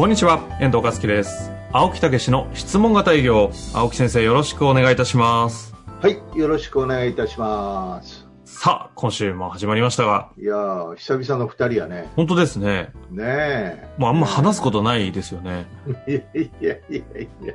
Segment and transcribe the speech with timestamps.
[0.00, 1.52] こんにちは、遠藤和樹です。
[1.72, 3.50] 青木武の質問型営業。
[3.74, 5.74] 青木先生、よろしくお願いいたします。
[6.00, 8.26] はい、よろしくお願いいたします。
[8.46, 12.08] さあ、今週も始まりましたが、いやー、久々の二人やね。
[12.16, 12.94] 本当ですね。
[13.10, 13.88] ねえ。
[13.98, 15.66] もうあんま話すことないですよね。
[16.08, 17.54] いやいやいやいや。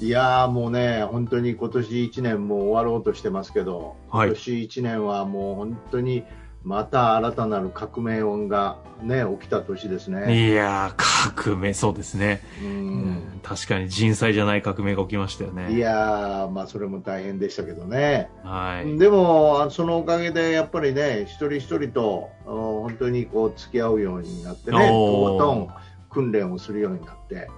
[0.00, 6.24] いやーもうね、本当に今年一年もう終わろうとしてますけど、はい今年一年はもう本当に
[6.62, 10.50] また新たなる革命音がね、起きた年ですね。
[10.50, 12.42] いやー、革命、そうですね。
[12.62, 12.72] ううん
[13.12, 13.40] ん。
[13.42, 15.78] 確かに人災じゃない革命が起きましたよいね。
[15.78, 18.28] やー、まあそれも大変でしたけどね。
[18.44, 18.98] はい。
[18.98, 25.68] でも、そのおかげでやっぱりね、一人一人とお本当にこう付き合うようになってね、とことん
[26.10, 27.48] 訓練をするようになって、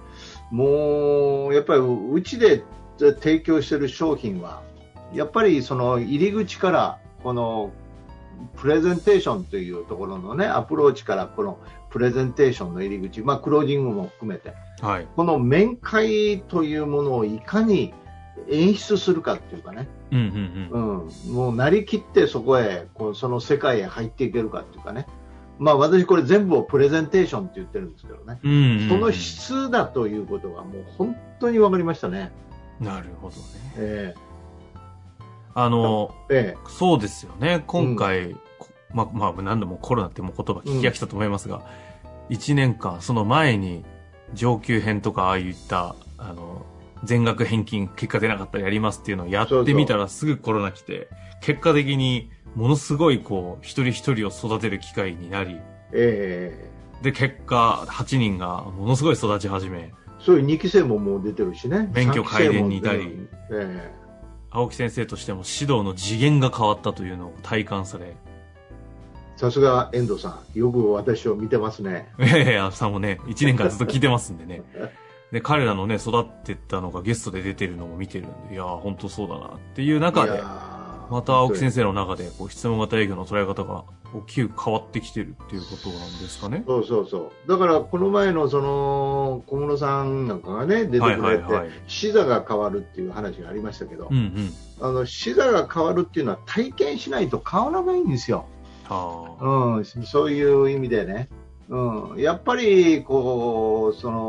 [0.49, 2.63] もうやっぱりうちで
[2.97, 4.61] 提供している商品は、
[5.13, 7.71] やっぱりその入り口からこの
[8.55, 15.07] プレゼンテーションというところのね、アプローチからこのプレゼンテーションの入り口、まあクロージングも含めて、はい。
[15.15, 17.93] この面会というものをいかに
[18.49, 25.07] 演出するかっていうかね、うんうんうん、もうなりきってそこへこうその世界へ入っていけるかっていうかね、
[25.59, 28.51] まあ、私、これ全部をプレゼンテーションって言ってるんですけどね、うん。
[28.51, 32.31] うんうんうんその質だということがもう本当に分かりましたね。
[32.79, 33.41] なるほどね。
[33.77, 34.15] え
[35.55, 36.69] あの、ええ。
[36.69, 37.63] そうですよね。
[37.67, 41.61] 今回、こま、まあ、何度もコロナってもう言葉聞き飽きたと思いますが、
[42.29, 43.85] 一、年間、その前に、
[44.33, 46.65] 上級編とか、ああいった、あの、
[47.03, 51.09] 全額返金、結果出なかったらやりますっていうのをやってみたらすぐコロナ来て、
[51.41, 55.59] 結果的に、ものすごい、こう、一人一人を育てる機会になり、
[55.91, 63.29] ええで、結果、8人がものすごい育ち始め、そういう2期生ももう出てるしね、免許3期生も改伝にいたり出る。
[63.51, 64.02] え
[64.53, 68.15] 青木先生としても指導の次元が変わったというのを体感され、え
[69.35, 72.07] さすが遠藤さん、よく私を見てますね。
[72.19, 74.61] いやいや、さんもね、1年間ずっと聞いてますんでね。
[75.31, 80.41] で、彼らのね、育ってったのがゲストで出てるのも見てるんで、いやー、本当そうだなっていう中で
[81.09, 86.63] また青木先生の中で、こう、質問型営業の捉え方が大きく変わってきてるっていうことなんですかね？
[86.67, 87.49] そうそうそう。
[87.49, 94.53] だから、この前のその、小室さんなんかがね、出てくれて、はいはいはい視座が変わるっていう話がありましたけど、うんうん。
[94.81, 98.45] あの視座が変わるっていうのは体験しないと変わらないんですよ。
[98.85, 99.45] はあ。
[99.77, 101.29] うん、そういう意味でね。
[101.69, 104.22] うん、やっぱりこうその、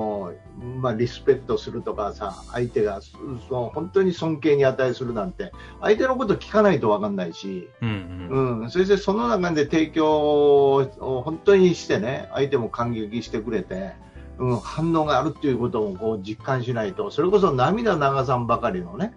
[0.85, 3.17] まあ、リスペクトするとかさ相手がそ
[3.49, 5.51] その本当に尊敬に値するなんて
[5.81, 8.61] 相手のこと聞かないと分かんないし、うんうん。
[8.61, 13.95] うん、そしてその中で提供を本当にしてね相手も感激してくれて、
[14.39, 19.15] うん、反応があるっていうことをこう実感しないとそれこそ涙流さんばかりのね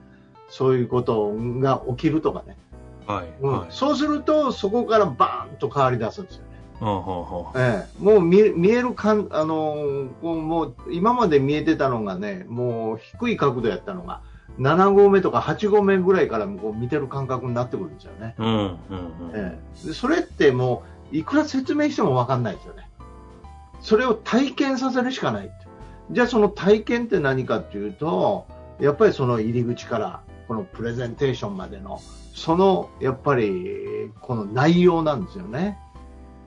[0.47, 2.55] そういうことが起きるとかね、
[3.05, 3.33] はい。
[3.41, 3.67] うんはい。
[3.71, 6.46] そうするとそこからバーンと変わり出すんですよ
[6.85, 6.91] ね。
[6.91, 7.59] うん、ほうほう。
[7.59, 14.21] ええ、もう見見えるかん、あのもう今まで見えてたのがね、もう低い角度やったのが、
[14.59, 18.35] 7合目とか8合目ぐらいからこう見てる感覚になってくるんですよね。
[18.37, 18.79] うん、うん、うん。
[19.33, 22.89] ええ、でそれってもう、いくら説明しても分かんないですよね。
[23.81, 25.51] それを体験させるしかない。
[26.11, 28.47] じゃあその体験って何かっていうと、
[28.79, 32.01] やっぱりその入り口から、このプレゼンテーションまでの、
[32.33, 35.77] そのやっぱりこの内容なんですよね。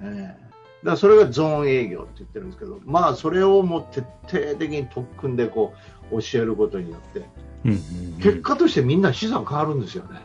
[0.03, 0.50] ええ
[0.81, 5.75] だからそれがゾーン営業って言ってるんですけど、まあそれをもう徹底的に特訓でこ
[6.11, 7.28] う教えることによって、
[7.65, 8.21] うんうんうん。
[8.21, 10.21] 結果としてみんな資産変わるんですよね。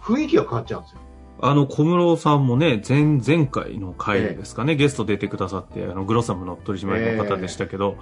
[0.00, 1.00] 雰囲気が変わっちゃうんですよ。
[1.40, 7.96] あの、小室さんもね、前、前回の回ですかね、ゲスト出てくださって、あの、グロッサムの取締役の方でしたけど、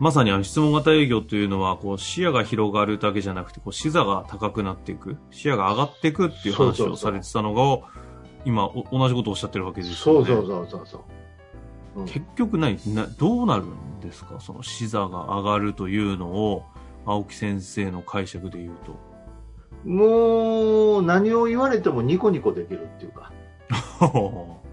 [0.00, 7.86] まさにあの、質問型営業というのは、こう、視野が広がるだけじゃなくて、こう、視座が高くなっていく、視野が上がっていくっていう話そうそうそうをされてたのが、
[8.44, 10.26] 今、お同じことをおっしゃってるわけですよね。
[10.26, 11.00] そうそうそうそうそう。
[11.00, 14.40] うん結局何な、どうなるんですか？
[14.40, 16.64] その視座が上がるというのを、
[17.06, 18.96] 青木先生の解釈で言うと。
[19.88, 23.30] もう何を言われてもニコニコできるっていうか、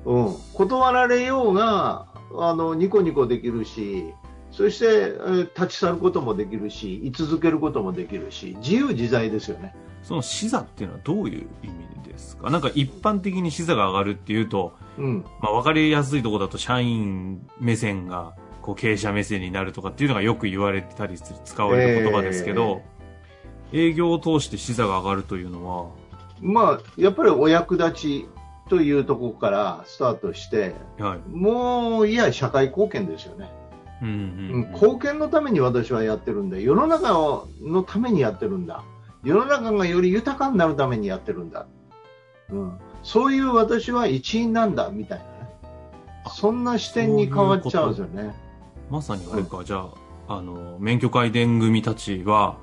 [0.06, 2.07] うん、断られようが
[2.38, 4.13] あのニコニコできるし、
[4.61, 9.75] そして、えー立ち去ることもできるし、居続けることもできるし、自由自在ですよね。
[10.03, 12.49] その視座っていうのはどういう意味ですか？
[12.49, 22.81] なんか一般的に視座が上がるっていうと、うん、まあ分かりやすいところだと社員目線がこう経営者目線になるとかっていうのがよく言われたりする、使われる言葉ですけど、
[23.73, 25.89] 営業を通して視座が上がるというのは、
[26.39, 28.27] まあ、やっぱりお役立ち
[28.69, 31.29] というところからスタートして、はい。
[31.29, 33.49] もういや社会貢献ですよね、
[34.01, 34.71] うんううんんうん。
[34.74, 38.83] 貢献のために私はやってるんだ、世の中のためにやってるんだ、
[39.24, 41.68] 世の中がより豊かになるためにやってるんだ、
[42.50, 45.30] うん、そういう私は一員なんだみたいなね、
[46.31, 48.36] そんな視点に変わっちゃうんですよね。
[48.89, 49.86] まさにあれか、じゃ
[50.27, 52.57] あ、あの、免許会伝組たちは、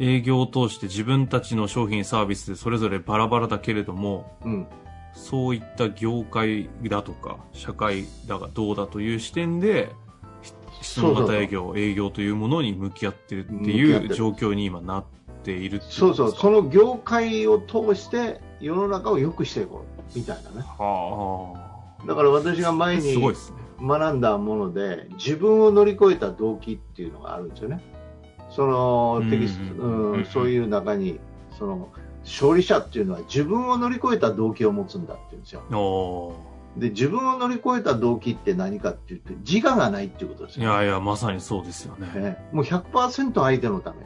[0.00, 4.66] 営業を通して自分たちの商品サービスでそれぞれバラバラだけれども、うん。
[5.14, 9.92] そういった業界だとか、社会だがどうだという視点で、
[10.88, 15.04] 質問型営業、営業というものに向き合ってるっていう状況に今なっ
[15.44, 20.62] ているそうそう、その業界を通して世の中を良くしていこうみたいなね。
[20.78, 21.54] は
[22.06, 22.72] だから私があ。
[22.72, 23.16] 前に。
[23.80, 27.80] 学んだもので自分を乗り越えた動機っていうのがあるんですよね。
[28.50, 31.20] そのテキスト、うんそういう中に
[31.56, 31.88] その
[32.24, 35.62] 勝利者っていうのは自分を乗り越えた動機を持つんだって言うんですよ。
[36.78, 42.06] で自分を乗り越えた動機って何かっていうと自我がないっていうことですよ、いやいや、まさにそうですよね。
[42.20, 42.48] ね。
[42.52, 43.98] もう100%相手のため。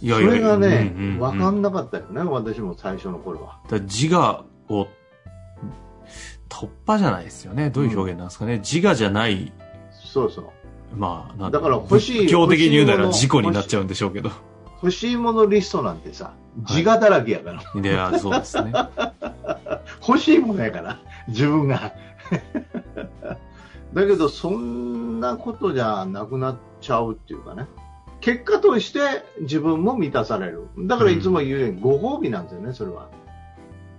[0.00, 3.60] いやいやそれがね、うんうんうん分かんなかったよね、私も最初の頃は。
[3.70, 4.88] 自我を
[6.48, 7.70] 突破じゃないですよね。
[7.70, 8.58] どういう表現なんですかね。
[8.58, 9.52] 自我じゃない、
[9.92, 10.44] そうそう。
[10.96, 14.30] まあ、なんだから欲しい仏教的に言うなら事故になっちゃうんでしょうけど。
[14.82, 16.34] 欲しいものリストなんてさ、
[16.68, 17.80] 自我だらけやから。
[17.80, 18.72] いや、そうですね。
[20.06, 20.98] 欲しいものやから、
[21.28, 21.92] 自分が。
[23.92, 27.66] だけど、そんなことじゃなくなっちゃうっていうかね。
[28.20, 29.00] 結果として
[29.40, 30.68] 自分も満たされる。
[30.78, 33.10] だからいつも言うように、ご褒美なんですよね、それは。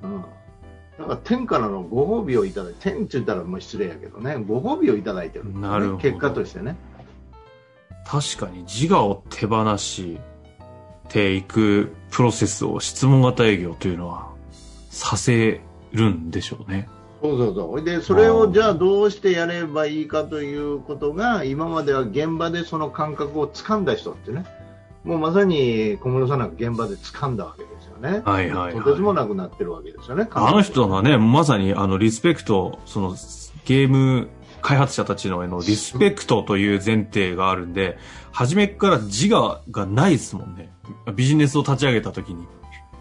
[0.02, 0.22] うん。
[0.98, 6.75] だから天からのご褒美をいただいて、天って言ったらもう失礼やけどね、ご褒美をいただいてる、なるほど結果としてね。
[8.06, 10.20] 確かに自我を手放し
[11.10, 14.31] ていくプロセスを質問型営業というのは
[14.90, 15.62] させ
[15.92, 16.90] るんでしょうね。
[17.30, 17.84] そうそう。
[17.84, 24.46] で、それをじゃあどうしてやればいいかということが、今までは現場でその感覚を掴んだ人ってね、
[25.06, 28.22] もうまさに小室さんなんか現場で掴んだわけですよね。
[28.25, 30.28] はいはいはいとてつもなくなってるわけですよね。
[30.31, 33.16] あの人がね、まさにあのリスペクト、その
[33.66, 34.28] ゲーム
[34.62, 37.98] 開発者たちのへのリスペクトという前提があるんで、
[38.31, 40.74] 初めから自我がないですもんね。
[41.16, 42.46] ビジネスを立ち上げた時に。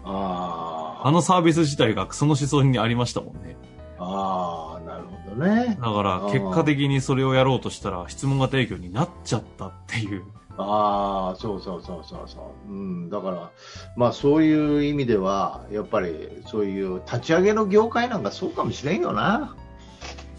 [0.05, 3.57] ああのサービス自体がその思想にありましたもんね。
[3.97, 5.77] あ、ああ、なるほどね。
[5.79, 10.23] だから結果的にそれをやろうとしたら質問型営業になっちゃったっていう。
[10.57, 12.71] ああ、そうそうそうそうそう。
[12.71, 13.51] うん、だから、
[13.95, 19.55] まあそういう意味では、やっぱりそういう立ち上げの業界なんかそうかもしれんよな。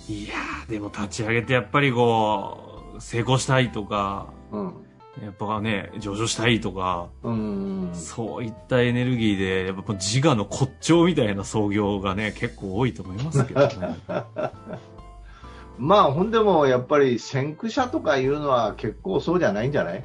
[0.09, 4.75] いやー、でも立ち上げてやっぱりこう、成功したいとか、うん。
[5.22, 7.90] やっぱね、上場したいとか、うん。
[7.93, 13.96] そういったエネルギーで、やっぱ自我の骨頂みたいな創業がね、結構多いと思いますけどね。
[15.78, 20.05] まあ、ほんでもやっぱり先駆者とかいうのは結構そうじゃないんじゃない？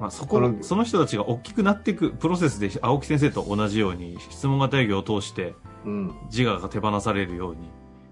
[0.00, 5.54] まあそこの、その人たちが大きくなっていくプロセスで、青木先生と同じように、質問型営業を通して、
[5.84, 6.14] うん。
[6.30, 7.68] 自我が手放されるように、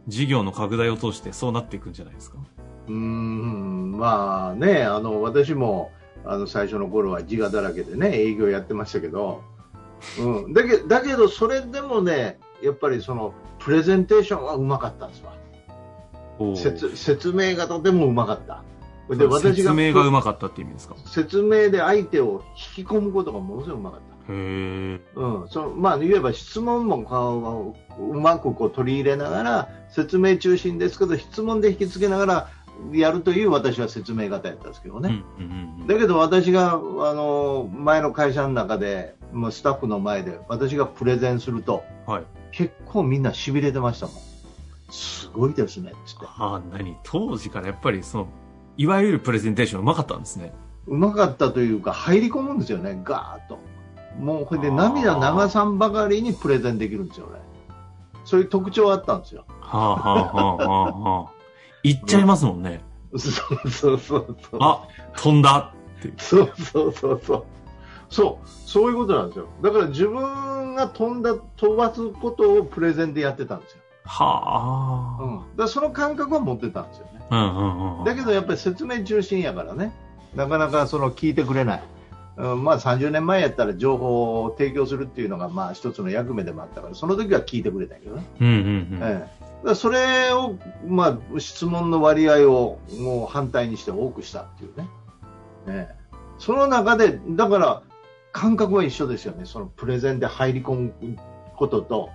[0.09, 2.39] 事業の拡大を通してそうなっていくんじゃないですか？
[2.89, 5.91] うーん、まあね、あの、私も、
[6.25, 9.43] あの、最初の頃は自我だらけでね、営業やってましたけど、
[10.19, 10.53] うん。
[10.53, 15.33] だけだけど、それでもね、やっぱりその、プレゼンテーションはうまかったんですわ。
[16.57, 18.65] 説説明がとてもうまかった。
[19.15, 20.97] で、説明がうまかったって意味ですか？
[21.07, 22.43] 説明で相手を
[22.77, 24.33] 引き込むことがものすごくうまかった。
[24.33, 25.01] へえ。
[25.15, 32.51] うん、そのまあ言えば質問もうまくこう取り入れながら説明中心ですけど質問で引きつけながら
[32.93, 35.23] やるという私は説明型やったんですけどうんね、
[35.87, 42.25] だけど私があの前の会社の中でもうスタッフの前で私がプレゼンするとはい。
[42.51, 44.17] 結構みんなしびれてましたもん。
[44.91, 45.91] すごいですね。
[45.91, 46.97] っつってああ、何？
[47.03, 48.29] 当時からやっぱりその、
[48.77, 50.53] いわゆるプレゼンテーションうまかったんですね。
[50.87, 53.01] うまかったというか入り込むんですよね。
[53.03, 53.59] ガーッと。
[54.21, 57.39] もうこれで涙流さんばかりにプレゼンできるんですよね。
[58.27, 59.47] そういう特徴あったんですよ。
[59.61, 61.42] はあはあはあはあ
[61.83, 61.89] はあ。
[61.89, 62.81] 言っちゃいますもんね。
[63.17, 64.59] そうそうそうそう。
[64.61, 66.13] あ、飛んだって。
[66.17, 67.45] そうそうそうそう。
[68.09, 69.49] そう、そういうことなんですよ。
[69.63, 73.79] だから自分が飛んだ、飛ばすことをプレゼンでやってたんですよ。
[74.05, 75.23] はあ。
[75.23, 75.57] うん。
[75.57, 77.21] だその感覚は持ってたんですよね。
[77.31, 78.05] うんうんうん。
[78.05, 79.93] だけどやっぱり説明中心やからね。
[80.35, 81.83] なかなかその聞いてくれない。
[82.39, 88.27] うん、まあ30年前やったら情報を提供するっていうのがまあ一つの役目でもあったから、その時は聞いてくれたけどね。
[88.41, 88.99] うんうんうん。
[89.03, 94.89] ええらそれを、まあ、質問の割合をもう反対にして多くしたっていうね。
[95.67, 95.89] ね
[96.39, 97.83] その中で、だから
[98.33, 99.45] 感覚は一緒ですよね。
[99.45, 101.17] そのプレゼンで入り込む
[101.57, 102.11] ことと、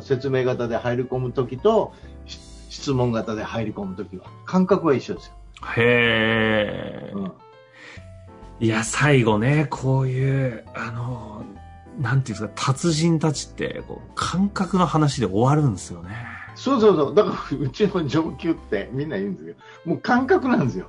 [0.00, 1.92] 説明型で入り込むときと、
[2.26, 4.24] 質問型で入り込むときは。
[4.46, 5.34] 感覚は一緒ですよ。
[5.76, 7.32] へえ、うん。
[8.60, 11.44] いや、最後ね、こういう、あの、
[11.98, 16.10] なんていうんですか、達人たちって、こう感覚の話で終わるんですよね。
[16.54, 17.14] そうそうそう。
[17.14, 20.88] だから、うちの上級ってみんな言うんですけど、もう感覚なんですよ。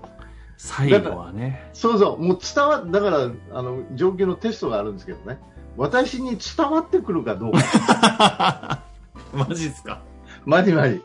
[0.58, 1.70] 最後はね。
[1.74, 2.22] そうそう。
[2.22, 5.40] もう伝わ、だから、あの、上級のテストがあるんですけどね。
[5.78, 8.84] 私に伝わってくるかどうか。
[9.34, 10.02] マジっすか？
[10.46, 11.02] マジマジ。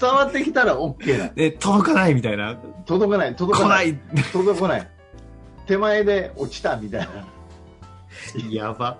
[0.00, 1.30] 伝わってきたら OK な。
[1.36, 2.56] え、届かないみたいな？
[2.86, 3.92] 届かない、届かない。
[3.92, 4.88] ない届かない。
[5.66, 7.08] 手前で落ちたみたいな。
[8.50, 8.98] やば。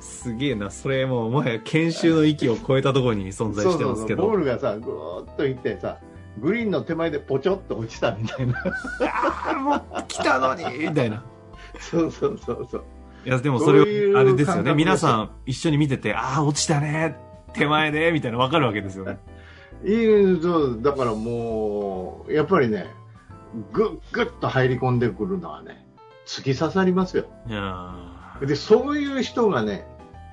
[0.00, 0.70] すげえな。
[0.70, 4.22] それもう、もはや研修の域を超えたところに存在してますけど。
[4.24, 5.98] そうそうそうボールがさ、ぐーっといってさ、
[6.38, 8.54] グリーンの手前でポチョっと落ちたみたいな。
[9.00, 11.24] ああ、もう来たのにみたいな。
[11.78, 12.84] そうそうそうそう。
[13.24, 13.80] いや、でもそれ、
[14.16, 14.74] あれですよね。
[14.74, 17.16] 皆さん一緒に見てて、ああ、落ちたね。
[17.52, 19.18] 手前で、みたいなわかるわけですよね。
[19.84, 22.86] いいそうだからもう、やっぱりね、
[23.72, 25.86] ぐっぐっと入り込んでくるのはね、
[26.26, 27.26] 突き刺さりますよ。
[27.46, 29.86] いやで、そういう人がね、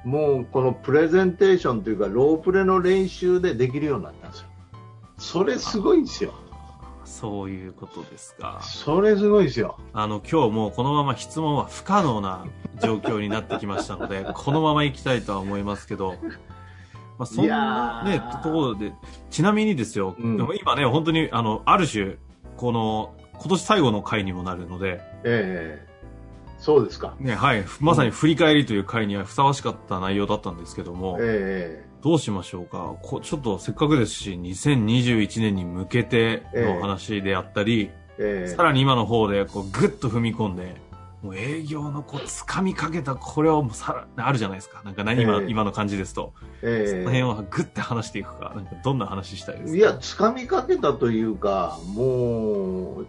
[0.03, 4.48] もうこのプレゼンテーションというか、ロープレの練習でできるようになったんですよ。
[5.18, 6.34] それすごいんですよ。
[7.03, 8.60] そういうことですか。
[8.62, 9.77] それすごいですよ。
[9.94, 12.46] あの、今日もうこのまま質問は不可能な
[12.82, 16.15] 状況になってきましたので、 このまま行きたいとは思いますけど、
[17.18, 18.94] まあ、そんなね、ところで、
[19.29, 22.15] ちなみにですよ、うん、今ね、本当に、あの、ある種、
[22.56, 25.88] この、今年最後の回にもなるので、ええー、
[26.60, 27.16] そうですか。
[27.20, 27.63] ね、はい。
[27.80, 33.22] まさに振り返りという回にはふさわしかった内容だったんですけども、ええー、どうしましょうかこ。
[33.22, 40.75] ちょっとせっかくですし、2021年に向けての話であったり、えー、さらに今の方で、こう、ぐっと踏み込んで、
[41.22, 44.82] もう営業のこう、掴みかけた、これをもうさら、あるじゃないですか。
[44.84, 46.34] なんか何今、えー、今の感じですと。
[46.62, 49.78] えー、その辺をぐって話していくか、なんかどんな話したいですか？
[49.78, 53.08] いや、掴みかけたというか、もう、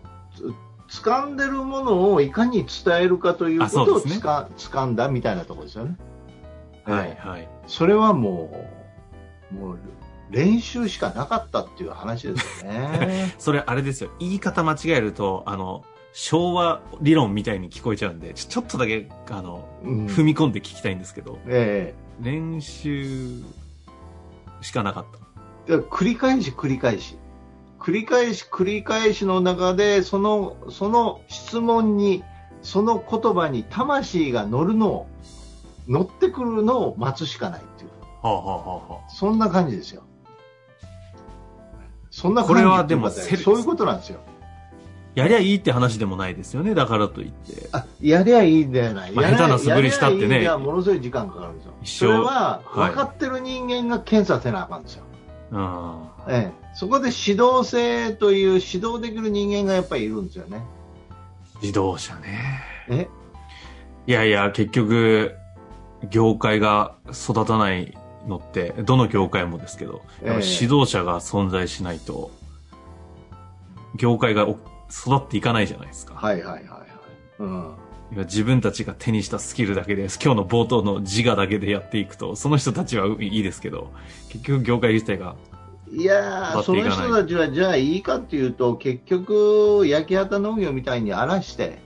[0.90, 5.97] 掴んでるものをいかに伝えるかということをつか、ね、掴んだみたいなところですよね。
[6.85, 7.49] はいはい。
[7.66, 8.68] それはも
[9.52, 9.78] う、もう、
[10.30, 13.35] 練習しかなかったっていう話ですよね。
[13.38, 14.11] それあれですよ。
[14.18, 23.42] 言い方間違えると、あの、昭和理論みたいに聞こえちゃうんで、ちょっとだけ、あの、うん、踏み込んで聞きたいんですけど、ええー、練習
[24.61, 25.04] しかなかっ
[25.66, 25.75] た。
[25.75, 27.16] 繰り返し繰り返し。
[27.80, 32.22] 繰り返し繰り返しの中で、その、その質問に、
[32.62, 35.06] その言葉に魂が乗るのを、
[35.88, 37.90] 乗ってくるのを待つしかないっていう。
[38.22, 38.56] はあはあ
[38.92, 40.02] はあ、そんな感じですよ。
[42.10, 44.20] そんな感じこれはでも、そういうことなんですよ。
[45.14, 47.68] やりゃいいって話でもないですよね、だからといって。
[47.72, 49.12] あ、やりゃいいんじゃない。
[49.12, 50.42] まあ、下手な素振りしたってね。
[50.42, 51.72] いや、ものすごい時間かかるんですよ。
[51.82, 51.99] 一生。
[51.99, 55.02] それは、分かってる人間が検査せなあかんですよ。
[55.02, 55.10] はい、
[56.28, 56.52] ええ。
[56.75, 60.62] そこで指導性という指導できる人間がやっぱりいるんですよね。
[61.61, 62.62] 自動車ね。
[62.88, 63.09] え？
[64.07, 65.35] いやいや、結局、
[66.09, 72.30] 業界が育たないのって、どの業界もですけど、指導者が存在しないと、
[73.97, 74.59] 業界が育
[75.16, 76.14] っていかないじゃないですか。
[76.14, 76.87] はいはいはいはい。
[77.40, 77.75] うん。
[78.12, 83.90] 自分たちが手にしたスキルだけで、今日の冒頭の自我だけでやっていくと、その人たちはいいですけど、
[84.29, 85.37] 結局業界自体が
[85.93, 91.79] いやその人たちはじゃあいいかっていうと、結局、焼き畑農業みたいに荒らして、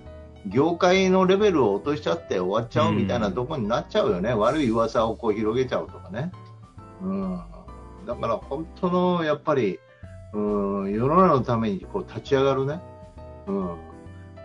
[0.46, 6.32] 業界のレベルを落としちゃって終わっちゃうみたいなところになっちゃうよね、うん、悪い噂をこう広げちゃうとかね。
[7.00, 7.42] うん、
[8.06, 9.78] だから本当のやっぱり、
[10.34, 10.38] う
[10.86, 12.80] ん、世の中のためにこう立ち上がるね、
[13.46, 13.76] うん、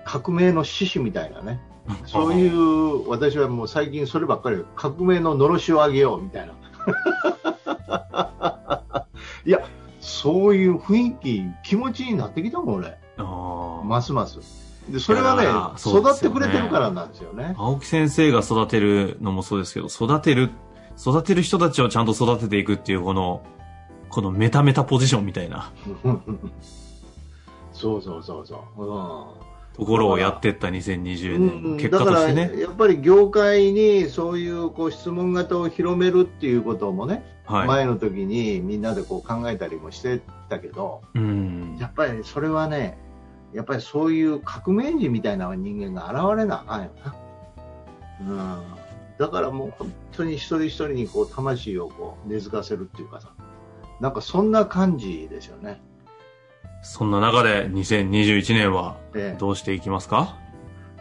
[0.06, 1.60] 革命の志士みたいなね、
[2.06, 6.54] そういう、私はもう最近そればっかり、革命ののろしを上げようみたいな。
[9.46, 9.62] いや、
[10.00, 12.98] そういう雰囲気、気持ちになってきたもん、俺。
[13.18, 14.40] ますます。
[14.90, 17.56] で、それはね、ね育ってくれてるからなんですよね。
[17.58, 20.52] 青木先生が育てるのもそうですけど、育てる、
[20.98, 23.44] 育てる人たちをちゃんと育てていくっていう、この、
[24.10, 25.72] このメタメタポジションみたいな。
[27.72, 28.86] そうそうそうそう。
[28.86, 32.52] うんところをやっていった2020年、うん、結果としてね。
[32.60, 42.98] やっぱり業界にそういうこう質問型を広めるっていうこともね、はい、前の時にみんなでこう考えたりもしてたけど、うん、やっぱりそれはね、
[43.54, 47.16] やっぱりそういう革命児みたいな人間が現れなあかんよな。
[48.22, 48.64] うん、
[49.18, 53.30] だからもう本当に一人一人にこう魂をこう根付かせるっていうかさ、
[54.00, 55.82] なんかそんな感じですよね。
[56.82, 60.38] そんな中で2021年はええどうしていきますか、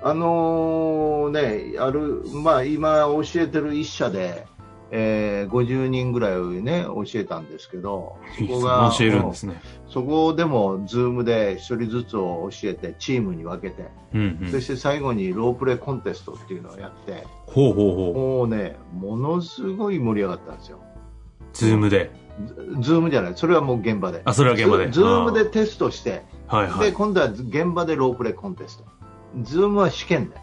[0.03, 4.47] あのーね、ある、まあ今教えてる一社で、
[4.91, 9.61] えー、50人ぐらいをね、教えたんですけど、そこが、 教えるんですね。
[9.89, 18.15] そこでも、ズームで一人ずつを教えて、チームに分けて、うんうんそして最後にロープレイコンテストっていうのをやって、ほうほうほう。
[18.15, 20.79] もうね、ものすごい盛り上がったんですよ。
[21.53, 22.28] ズームで。
[22.47, 24.23] ズズームじゃない、それはもう現場で。
[24.25, 24.87] あ、それは現場で。
[24.87, 26.93] ズズームでテストして、で、はいはい。
[26.93, 28.85] 今度は現場でロープレイコンテスト。
[29.43, 30.37] ズームは試験で。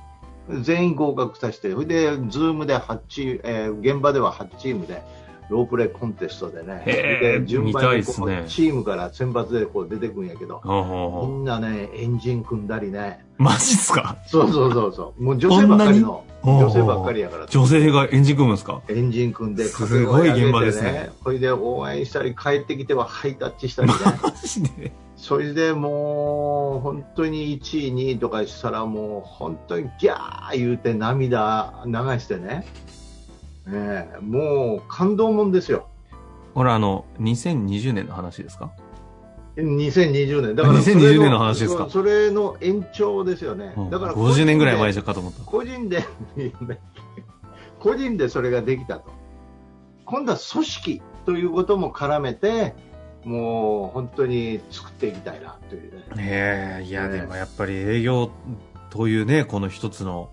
[0.62, 5.02] 全員合格させて、それで、ズームで8チーム、えー現場では8チームで、
[5.50, 13.44] ロープレイコンテストでね、順番にチームから選抜でこう出てくるんやけど、みんなね、エンジン組んだりね、う。
[13.44, 14.18] マジっすか？
[14.26, 18.82] そうそうそうそう、もう女性ばっかりの、女性ばっかりやから、女性がエンジン組むんですか？
[18.88, 20.92] エンジン組んで、すごい現場ですね。
[20.92, 23.96] 掛け声上げてこれで応援したり、帰ってきてはハイタッチしたりね。
[24.22, 24.92] マジで？
[25.18, 32.66] それでもう本当に1位、2位とかしたらもう本当にギャー言うて涙流してね、
[33.68, 35.88] ええもう感動もんですよ、
[36.54, 38.72] これあの、2020年の話ですか
[39.58, 41.88] ？2020年、だからそれ2020年の話ですか？
[41.90, 43.90] それの延長ですよね、うん。
[43.90, 45.44] だから50年ぐらい前じゃゃかと思った。
[45.44, 46.06] 個人で、
[47.80, 49.12] 個人でそれができたと、
[50.06, 52.76] 今度は組織ということも絡めて、
[53.24, 56.04] もう本当に作っていきたいなというね。
[56.18, 58.30] ええいや、ねでもやっぱり営業
[58.92, 60.30] というね、この一つの、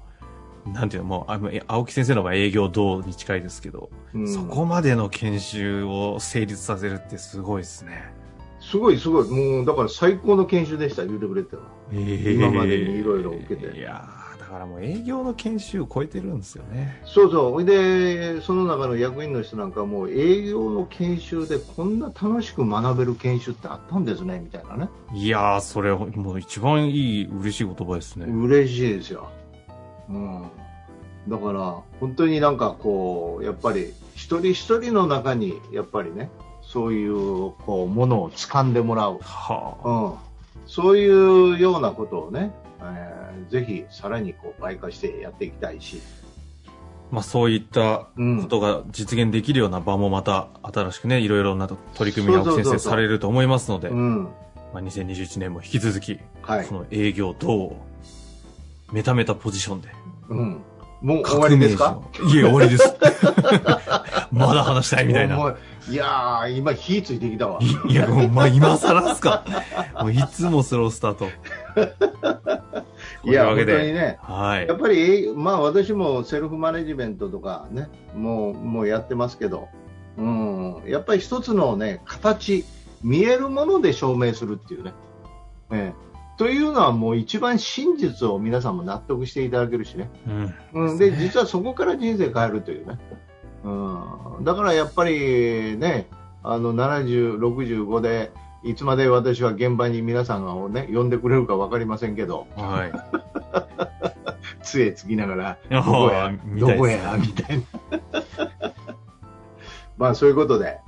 [0.67, 8.13] なんていうの、もう、あえ青木先生の場合営業道に近いですけど、うんそこまでの研修を成立させるってすごいですね。
[8.61, 11.63] すごいすごい、もうだから最高の研修でした、言うてくれては。
[11.93, 17.01] 今までにいろいろ受けていやーだからもう営業の研修を超えてるんですよね。
[17.05, 24.89] そうそう、で、その中の役員の人なんかもう営業の研修でこんな楽しく学べる研修ってあったんですね、みたいなね。
[25.13, 28.27] いやー、それ、もう一番いい、嬉しい言葉ですね。
[28.27, 29.29] 嬉しいですよ。
[30.09, 30.43] うん。
[31.29, 36.31] だから、本当になんかこう、やっぱり一人一人の中に、やっぱりね、
[36.63, 39.19] そういう、こう、ものを掴んでもらう。
[39.21, 39.89] はあ。
[39.89, 40.15] うん。
[40.67, 46.01] そういうようなことをね、えーぜひさらにこう倍化してやっていきたいし、
[47.11, 54.31] まあそういったうんことが実現できるような場もまた新しくね、いろいろな取り組みを青木先生されると思いますので、うん、ま
[54.75, 57.77] あ2021年も引き続き、はいこ、の営業等を
[58.93, 59.89] メタメタポジションで
[60.29, 60.63] うん、
[61.01, 62.01] もう終わりですか？
[62.33, 62.97] いえ、終わりです。
[64.33, 65.37] まだ話したいみたいな。
[65.91, 67.59] いやー、今火ついてきたわ。
[67.89, 69.45] いや、もう、まあ、今更っすか。
[70.01, 71.27] もういつもスロースタート。
[73.25, 74.79] といや、本当にね、はいやっ。
[74.79, 79.69] ぱり、えまあ私もセルフマネジメントとかね、もう、もうやってますけど、
[80.17, 82.65] うん、やっぱり一つのね、形、
[83.03, 84.93] 見えるもので証明するっていうね。
[85.73, 90.11] ええというのはもう一番真実を皆さんも納得していただけるしね。
[90.27, 90.55] うん。
[90.91, 92.99] うん、で、実はそこから人生変えるというね。
[93.65, 96.09] うん、だからやっぱりね、
[96.43, 98.33] あの、70、65で、
[98.65, 102.93] いつまで私は現場に皆さんをね、呼んでくれるか分かりませんけど、はい。
[104.63, 107.65] 杖つきながら、あどこやどこや、みたいな。
[109.99, 110.79] まあそういうことで、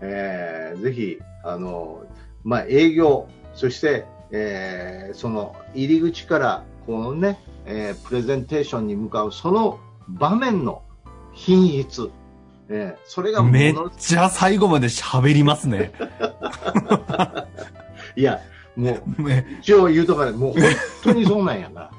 [0.00, 2.04] えーぜひ、あの、
[2.42, 10.82] まあ営業、そして、えーその入り口から、このね、えープレゼンテーションに向かう、その場面の
[11.32, 12.10] 品質、
[12.68, 15.92] えーそれがめっちゃ最後まで喋りますね。
[18.16, 18.40] いや、
[18.76, 20.62] もう、ね一応言うとかね、もう本
[21.02, 21.90] 当にそうなんやな。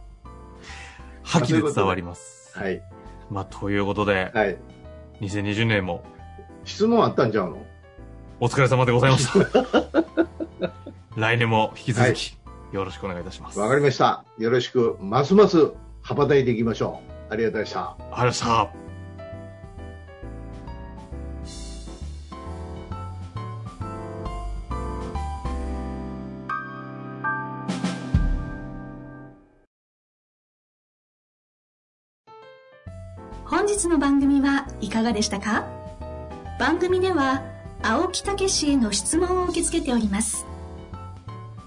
[1.22, 2.52] 覇気で伝わります。
[2.58, 2.82] はい。
[3.30, 4.58] まあ、ということで、はい。
[5.20, 6.02] 2020年も
[6.64, 7.56] 質問あったんちゃうの？
[8.40, 9.32] お疲れ様でございました。
[11.14, 12.36] 来年も引き続き、
[12.72, 13.58] よろしくお願いいたします。
[13.58, 14.24] わかりました。
[14.38, 17.32] よろしく、ますます羽ばたいていきましょう。
[17.32, 17.80] ありがとうございました。
[17.80, 18.72] ありがとうございました。
[33.44, 35.66] 本日の番組はいかがでしたか？
[36.58, 37.42] 番組では
[37.82, 40.46] 青木武氏への質問を受け付けております